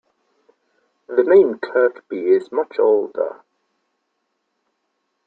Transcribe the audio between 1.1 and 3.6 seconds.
name Kirkby is much older.